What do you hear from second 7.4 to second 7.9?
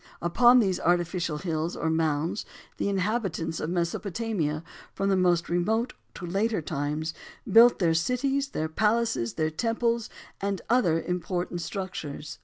built